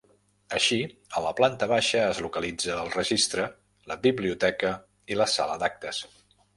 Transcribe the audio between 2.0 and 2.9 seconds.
es localitza